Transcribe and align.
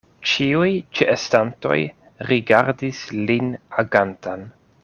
Ĉiuj 0.29 0.69
ĉeestantoj 0.99 1.77
rigardis 2.31 3.05
lin 3.31 3.55
agantan. 3.85 4.53